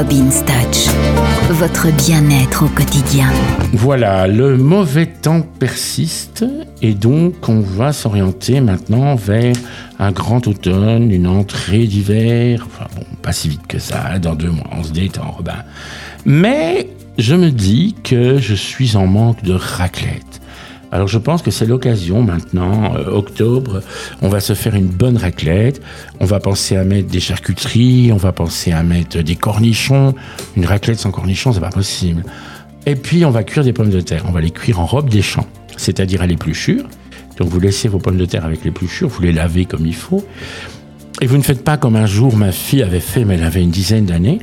Robin 0.00 0.30
Touch, 0.30 0.88
votre 1.50 1.94
bien-être 1.94 2.64
au 2.64 2.68
quotidien. 2.68 3.28
Voilà, 3.74 4.26
le 4.26 4.56
mauvais 4.56 5.04
temps 5.04 5.42
persiste 5.42 6.42
et 6.80 6.94
donc 6.94 7.50
on 7.50 7.60
va 7.60 7.92
s'orienter 7.92 8.62
maintenant 8.62 9.14
vers 9.14 9.52
un 9.98 10.10
grand 10.10 10.48
automne, 10.48 11.10
une 11.10 11.26
entrée 11.26 11.86
d'hiver. 11.86 12.66
Enfin 12.66 12.86
bon, 12.96 13.04
pas 13.20 13.32
si 13.32 13.50
vite 13.50 13.66
que 13.66 13.78
ça, 13.78 14.18
dans 14.18 14.34
deux 14.34 14.48
mois 14.48 14.70
on 14.72 14.82
se 14.82 14.92
détend, 14.92 15.32
Robin. 15.32 15.62
Mais 16.24 16.88
je 17.18 17.34
me 17.34 17.50
dis 17.50 17.94
que 18.02 18.38
je 18.38 18.54
suis 18.54 18.96
en 18.96 19.06
manque 19.06 19.42
de 19.42 19.52
raclette. 19.52 20.39
Alors 20.92 21.06
je 21.06 21.18
pense 21.18 21.42
que 21.42 21.50
c'est 21.50 21.66
l'occasion 21.66 22.22
maintenant, 22.22 22.96
euh, 22.96 23.10
octobre, 23.10 23.80
on 24.22 24.28
va 24.28 24.40
se 24.40 24.54
faire 24.54 24.74
une 24.74 24.88
bonne 24.88 25.16
raclette, 25.16 25.80
on 26.18 26.24
va 26.24 26.40
penser 26.40 26.76
à 26.76 26.84
mettre 26.84 27.08
des 27.08 27.20
charcuteries, 27.20 28.10
on 28.12 28.16
va 28.16 28.32
penser 28.32 28.72
à 28.72 28.82
mettre 28.82 29.22
des 29.22 29.36
cornichons. 29.36 30.14
Une 30.56 30.66
raclette 30.66 30.98
sans 30.98 31.12
cornichons, 31.12 31.52
c'est 31.52 31.60
pas 31.60 31.70
possible. 31.70 32.24
Et 32.86 32.96
puis 32.96 33.24
on 33.24 33.30
va 33.30 33.44
cuire 33.44 33.62
des 33.62 33.72
pommes 33.72 33.90
de 33.90 34.00
terre, 34.00 34.24
on 34.28 34.32
va 34.32 34.40
les 34.40 34.50
cuire 34.50 34.80
en 34.80 34.86
robe 34.86 35.08
des 35.08 35.22
champs, 35.22 35.46
c'est-à-dire 35.76 36.22
à 36.22 36.26
l'épluchure. 36.26 36.84
Donc 37.38 37.48
vous 37.48 37.60
laissez 37.60 37.88
vos 37.88 37.98
pommes 37.98 38.18
de 38.18 38.24
terre 38.24 38.44
avec 38.44 38.64
l'épluchure, 38.64 39.08
vous 39.08 39.22
les 39.22 39.32
lavez 39.32 39.66
comme 39.66 39.86
il 39.86 39.94
faut. 39.94 40.26
Et 41.20 41.26
vous 41.26 41.36
ne 41.36 41.42
faites 41.42 41.62
pas 41.62 41.76
comme 41.76 41.96
un 41.96 42.06
jour 42.06 42.36
ma 42.36 42.50
fille 42.50 42.82
avait 42.82 42.98
fait, 43.00 43.24
mais 43.24 43.34
elle 43.34 43.44
avait 43.44 43.62
une 43.62 43.70
dizaine 43.70 44.06
d'années. 44.06 44.40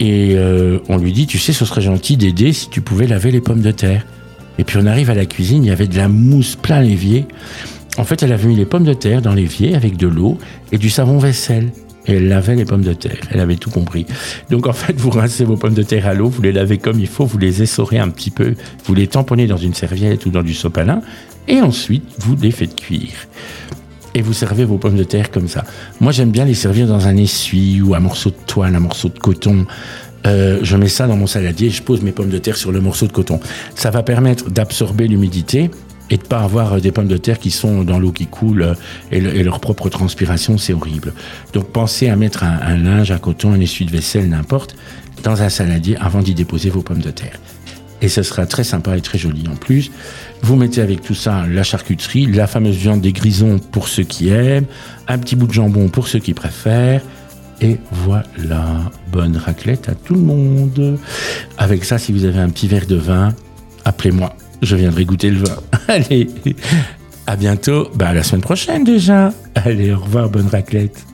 Et 0.00 0.34
euh, 0.34 0.78
on 0.88 0.96
lui 0.96 1.12
dit, 1.12 1.26
tu 1.26 1.38
sais, 1.38 1.52
ce 1.52 1.64
serait 1.64 1.80
gentil 1.80 2.16
d'aider 2.16 2.52
si 2.52 2.68
tu 2.68 2.80
pouvais 2.80 3.06
laver 3.06 3.30
les 3.30 3.40
pommes 3.40 3.60
de 3.60 3.70
terre. 3.70 4.04
Et 4.58 4.64
puis 4.64 4.78
on 4.80 4.86
arrive 4.86 5.10
à 5.10 5.14
la 5.14 5.26
cuisine, 5.26 5.64
il 5.64 5.68
y 5.68 5.72
avait 5.72 5.88
de 5.88 5.96
la 5.96 6.08
mousse 6.08 6.56
plein 6.56 6.80
l'évier. 6.80 7.26
En 7.96 8.04
fait, 8.04 8.22
elle 8.22 8.32
avait 8.32 8.48
mis 8.48 8.56
les 8.56 8.66
pommes 8.66 8.84
de 8.84 8.92
terre 8.92 9.22
dans 9.22 9.34
l'évier 9.34 9.74
avec 9.74 9.96
de 9.96 10.08
l'eau 10.08 10.38
et 10.72 10.78
du 10.78 10.90
savon 10.90 11.18
vaisselle. 11.18 11.70
Et 12.06 12.16
elle 12.16 12.28
lavait 12.28 12.54
les 12.54 12.66
pommes 12.66 12.82
de 12.82 12.92
terre. 12.92 13.16
Elle 13.30 13.40
avait 13.40 13.56
tout 13.56 13.70
compris. 13.70 14.04
Donc 14.50 14.66
en 14.66 14.74
fait, 14.74 14.94
vous 14.98 15.10
rincez 15.10 15.44
vos 15.44 15.56
pommes 15.56 15.74
de 15.74 15.82
terre 15.82 16.06
à 16.06 16.12
l'eau, 16.12 16.28
vous 16.28 16.42
les 16.42 16.52
lavez 16.52 16.76
comme 16.76 17.00
il 17.00 17.06
faut, 17.06 17.24
vous 17.24 17.38
les 17.38 17.62
essorez 17.62 17.98
un 17.98 18.10
petit 18.10 18.30
peu, 18.30 18.54
vous 18.84 18.94
les 18.94 19.06
tamponnez 19.06 19.46
dans 19.46 19.56
une 19.56 19.72
serviette 19.72 20.26
ou 20.26 20.30
dans 20.30 20.42
du 20.42 20.52
sopalin, 20.52 21.00
et 21.48 21.62
ensuite 21.62 22.04
vous 22.18 22.36
les 22.36 22.50
faites 22.50 22.76
cuire. 22.76 23.26
Et 24.16 24.22
vous 24.22 24.32
servez 24.32 24.64
vos 24.64 24.78
pommes 24.78 24.96
de 24.96 25.04
terre 25.04 25.30
comme 25.30 25.48
ça. 25.48 25.64
Moi, 26.00 26.12
j'aime 26.12 26.30
bien 26.30 26.44
les 26.44 26.54
servir 26.54 26.86
dans 26.86 27.08
un 27.08 27.16
essuie 27.16 27.82
ou 27.82 27.94
un 27.94 28.00
morceau 28.00 28.30
de 28.30 28.36
toile, 28.46 28.76
un 28.76 28.80
morceau 28.80 29.08
de 29.08 29.18
coton. 29.18 29.66
Euh, 30.26 30.60
je 30.62 30.76
mets 30.76 30.88
ça 30.88 31.06
dans 31.06 31.16
mon 31.16 31.26
saladier, 31.26 31.70
je 31.70 31.82
pose 31.82 32.02
mes 32.02 32.12
pommes 32.12 32.30
de 32.30 32.38
terre 32.38 32.56
sur 32.56 32.72
le 32.72 32.80
morceau 32.80 33.06
de 33.06 33.12
coton. 33.12 33.40
Ça 33.74 33.90
va 33.90 34.02
permettre 34.02 34.50
d'absorber 34.50 35.06
l'humidité 35.06 35.70
et 36.10 36.16
de 36.16 36.22
pas 36.22 36.40
avoir 36.40 36.74
euh, 36.74 36.80
des 36.80 36.92
pommes 36.92 37.08
de 37.08 37.16
terre 37.16 37.38
qui 37.38 37.50
sont 37.50 37.84
dans 37.84 37.98
l'eau 37.98 38.12
qui 38.12 38.26
coule 38.26 38.62
euh, 38.62 38.74
et, 39.10 39.42
leur 39.42 39.60
propre 39.60 39.88
transpiration, 39.88 40.58
c'est 40.58 40.72
horrible. 40.72 41.12
Donc 41.52 41.68
pensez 41.70 42.08
à 42.08 42.16
mettre 42.16 42.42
un, 42.44 42.76
linge, 42.76 43.10
un 43.10 43.18
coton, 43.18 43.52
un 43.52 43.60
essuie 43.60 43.84
de 43.84 43.90
vaisselle, 43.90 44.28
n'importe, 44.28 44.76
dans 45.22 45.42
un 45.42 45.48
saladier 45.48 45.96
avant 46.00 46.20
d'y 46.20 46.34
déposer 46.34 46.70
vos 46.70 46.82
pommes 46.82 47.02
de 47.02 47.10
terre. 47.10 47.38
Et 48.02 48.08
ce 48.08 48.22
sera 48.22 48.44
très 48.44 48.64
sympa 48.64 48.98
et 48.98 49.00
très 49.00 49.18
joli 49.18 49.44
en 49.48 49.56
plus. 49.56 49.90
Vous 50.42 50.56
mettez 50.56 50.82
avec 50.82 51.00
tout 51.00 51.14
ça 51.14 51.44
la 51.48 51.62
charcuterie, 51.62 52.26
la 52.26 52.46
fameuse 52.46 52.76
viande 52.76 53.00
des 53.00 53.12
grisons 53.12 53.58
pour 53.58 53.88
ceux 53.88 54.02
qui 54.02 54.28
aiment, 54.28 54.66
un 55.08 55.16
petit 55.18 55.36
bout 55.36 55.46
de 55.46 55.52
jambon 55.52 55.88
pour 55.88 56.08
ceux 56.08 56.18
qui 56.18 56.34
préfèrent, 56.34 57.00
et 57.60 57.78
voilà, 57.90 58.90
bonne 59.12 59.36
raclette 59.36 59.88
à 59.88 59.94
tout 59.94 60.14
le 60.14 60.20
monde. 60.20 60.98
Avec 61.58 61.84
ça, 61.84 61.98
si 61.98 62.12
vous 62.12 62.24
avez 62.24 62.40
un 62.40 62.48
petit 62.48 62.68
verre 62.68 62.86
de 62.86 62.96
vin, 62.96 63.34
appelez-moi. 63.84 64.34
Je 64.62 64.76
viendrai 64.76 65.04
goûter 65.04 65.30
le 65.30 65.38
vin. 65.38 65.56
Allez, 65.88 66.28
à 67.26 67.36
bientôt. 67.36 67.88
Bah, 67.94 68.08
à 68.08 68.14
la 68.14 68.22
semaine 68.22 68.42
prochaine 68.42 68.84
déjà. 68.84 69.32
Allez, 69.54 69.92
au 69.92 70.00
revoir, 70.00 70.28
bonne 70.28 70.48
raclette. 70.48 71.04